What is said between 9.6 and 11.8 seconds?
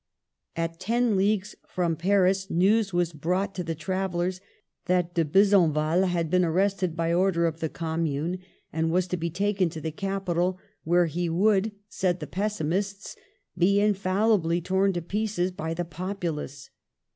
to the capital, where he would,